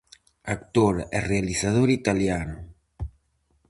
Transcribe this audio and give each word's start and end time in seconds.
Actor 0.55 0.95
e 1.17 1.19
realizador 1.31 1.89
italiano. 1.99 2.57